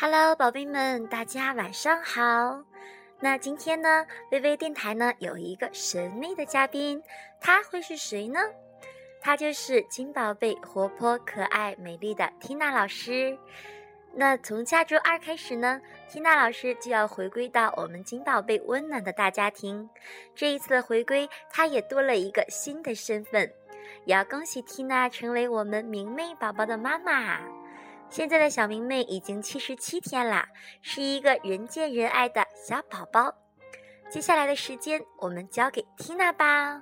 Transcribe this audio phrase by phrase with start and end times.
[0.00, 2.62] Hello，宝贝们，大家晚上好。
[3.18, 7.02] 那今天呢，微微电台呢有一个神秘的嘉宾，
[7.40, 8.38] 他会是谁呢？
[9.20, 13.36] 他就是金宝贝，活泼可爱、美丽的缇娜老师。
[14.14, 19.90] 那从下周二开始呢，缇娜老师就要回归到我们金宝贝温暖的大家庭。
[20.32, 23.52] 这一次的回归，她也多了一个新的身份，
[24.04, 27.40] 也要恭喜缇娜成为我们明媚宝宝的妈妈。
[28.10, 30.48] 现在的小明妹已经七十七天啦，
[30.80, 33.34] 是一个人见人爱的小宝宝。
[34.10, 36.80] 接下来的时间，我们交给缇娜吧。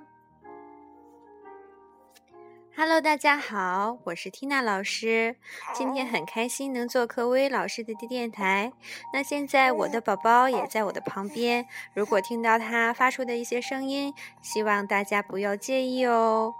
[2.77, 5.35] Hello，大家好，我是缇娜老师。
[5.73, 8.71] 今天很开心能做客微老师的电台。
[9.13, 16.53] 那现在我的宝宝也在我的旁边，如果听到他发出的一些声音，希望大家不要介意哦。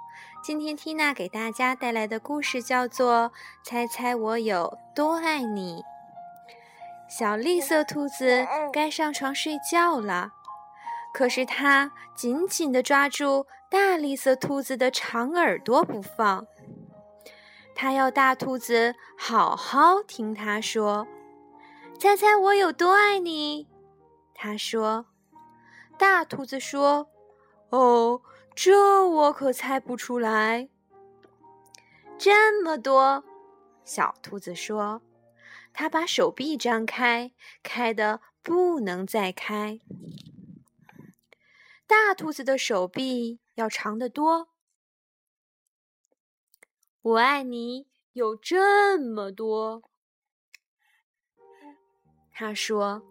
[0.43, 3.31] 今天缇娜给大家带来的故事叫做
[3.67, 5.81] 《猜猜我有多爱你》。
[7.09, 10.31] 小绿色兔子该上床睡觉了，
[11.13, 16.45] 可是它紧紧地抓住大绿色兔子的长耳朵不放。
[17.75, 21.05] 它要大兔子好好听它说
[21.99, 23.67] ：“猜猜我有多爱你？”
[24.33, 25.07] 它说
[25.99, 27.09] ：“大兔子说，
[27.69, 28.21] 哦。”
[28.59, 30.67] 这我可猜不出来。
[32.17, 33.23] 这么多，
[33.85, 35.03] 小兔子说
[35.71, 39.79] ：“它把手臂张开，开的不能再开。”
[41.85, 44.49] 大兔子的手臂要长得多。
[47.03, 49.83] 我爱你有这么多，
[52.31, 53.03] 他说：“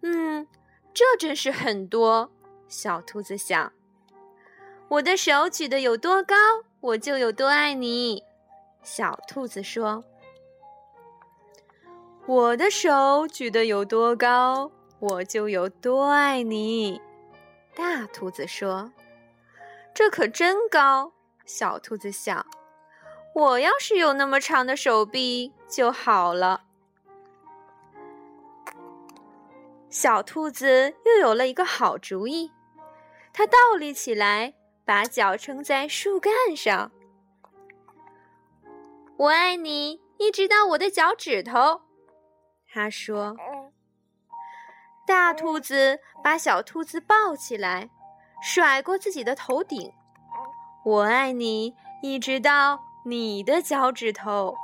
[0.00, 0.48] 嗯，
[0.94, 2.32] 这真是很多。”
[2.66, 3.70] 小兔子想。
[4.92, 6.36] 我的手举得有多高，
[6.80, 8.22] 我就有多爱你。
[8.82, 10.04] 小兔子说
[12.28, 17.00] ：“我的手举得有多高，我就有多爱你。”
[17.74, 18.92] 大兔子说
[19.94, 21.14] ：“这可真高。”
[21.46, 22.44] 小兔子想
[23.34, 26.64] ：“我要是有那么长的手臂就好了。”
[29.88, 32.52] 小兔子又有了一个好主意，
[33.32, 34.52] 它倒立起来。
[34.84, 36.90] 把脚撑在树干上，
[39.16, 41.82] 我爱你，一直到我的脚趾头。
[42.68, 43.36] 他说
[45.06, 47.90] ：“大兔子把小兔子抱起来，
[48.42, 49.92] 甩过自己的头顶。
[50.84, 54.56] 我爱你，一直到你的脚趾头。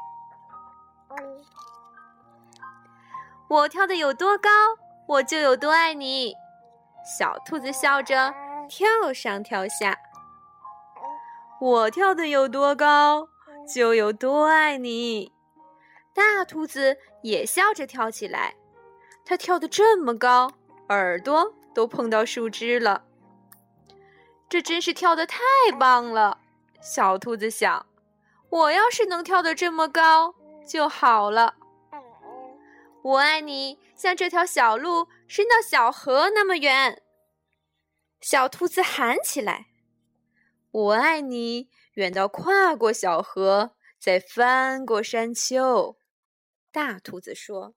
[3.48, 4.50] 我跳的有多高，
[5.06, 6.34] 我就有多爱你。”
[7.18, 8.34] 小兔子笑着
[8.68, 9.96] 跳上跳下。
[11.60, 13.28] 我跳得有多高，
[13.74, 15.32] 就有多爱你。
[16.14, 18.54] 大兔子也笑着跳起来，
[19.24, 20.52] 它跳得这么高，
[20.88, 23.04] 耳朵都碰到树枝了。
[24.48, 25.40] 这真是跳得太
[25.78, 26.38] 棒了，
[26.80, 27.86] 小兔子想。
[28.50, 30.34] 我要是能跳得这么高
[30.66, 31.56] 就好了。
[33.02, 37.02] 我爱你，像这条小路伸到小河那么远。
[38.20, 39.66] 小兔子喊起来。
[40.70, 45.96] 我爱你，远到跨过小河，再翻过山丘。
[46.70, 47.74] 大兔子说：“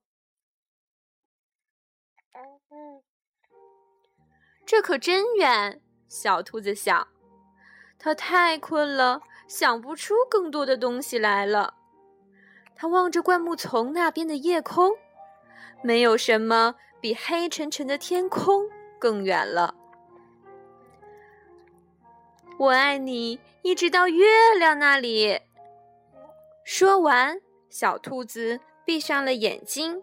[4.68, 7.08] 这可真远。”小兔子想，
[7.98, 11.76] 它太困了，想不出更多的东西来了。
[12.76, 14.98] 它望着灌木丛那边的夜空，
[15.82, 18.70] 没有什么比黑沉沉的天空
[19.00, 19.76] 更远了。
[22.62, 24.24] 我爱你，一直到月
[24.60, 25.40] 亮那里。
[26.64, 27.42] 说完，
[27.72, 30.00] 小兔子闭上了眼睛。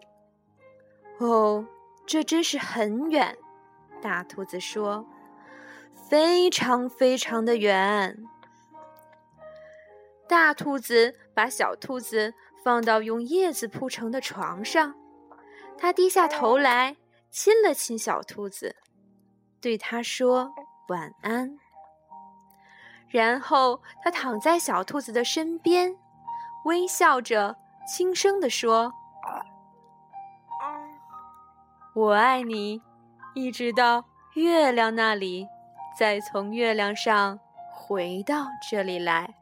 [1.19, 1.65] 哦，
[2.05, 3.37] 这真是很远。
[4.01, 5.07] 大兔子说
[6.09, 8.17] ：“非常非常的远。”
[10.27, 14.93] 大兔子把小兔子放到用叶子铺成的床上，
[15.77, 16.97] 它低下头来
[17.31, 18.75] 亲了亲小兔子，
[19.61, 20.51] 对它说
[20.89, 21.57] ：“晚安。”
[23.09, 25.95] 然后，他躺在小兔子的身边，
[26.65, 27.55] 微笑着，
[27.87, 28.93] 轻声地说
[31.95, 32.81] ：“我爱你，
[33.33, 35.47] 一直到月亮那里，
[35.97, 37.39] 再从月亮上
[37.73, 39.33] 回到这里来。”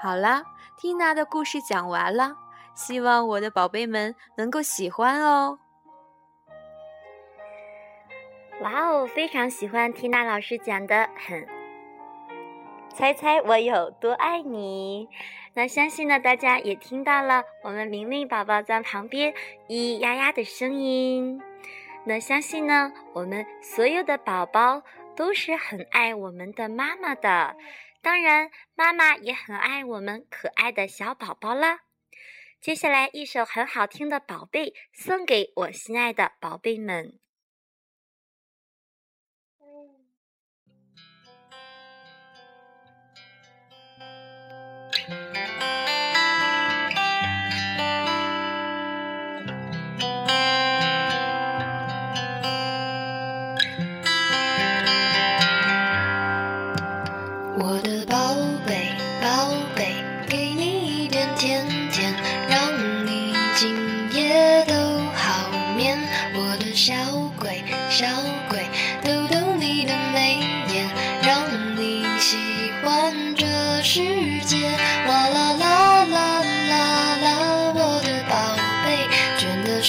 [0.00, 0.44] 好啦，
[0.80, 2.36] 缇娜的故事讲完了，
[2.76, 5.58] 希望我的宝贝们能够喜欢哦。
[8.60, 11.57] 哇哦，非常喜欢缇娜老师讲的，很。
[12.98, 15.08] 猜猜我有多爱你。
[15.54, 19.32] 那相信呢，大家也听到了我们明明宝宝在旁边
[19.68, 21.40] 咿咿呀呀的声音。
[22.04, 24.82] 那相信呢，我们所有的宝宝
[25.14, 27.54] 都是很爱我们的妈妈的。
[28.02, 31.82] 当然，妈妈也很爱我们可爱的小宝宝啦。
[32.60, 37.16] 接下来一首很好听的《宝贝》送给我心爱的宝贝们。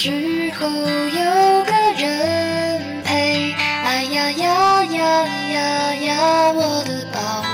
[0.02, 0.10] 时
[0.58, 3.52] 候有个人陪。
[3.52, 7.49] 哎呀呀呀呀呀我的宝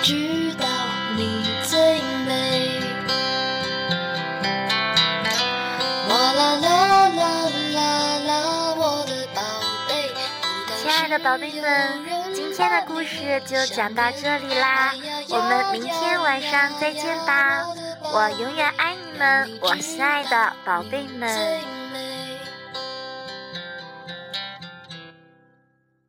[0.00, 0.14] 亲
[10.90, 12.04] 爱的宝贝们，
[12.34, 14.94] 今天的故事就讲到这里啦，
[15.28, 17.66] 我们明天晚上再见吧！
[18.12, 21.77] 我永远爱你们，我心爱的宝贝们。